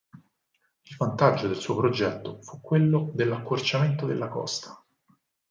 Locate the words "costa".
4.29-4.83